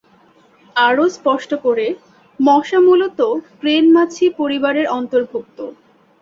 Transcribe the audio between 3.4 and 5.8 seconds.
Crane মাছি পরিবারের অন্তর্ভুক্ত।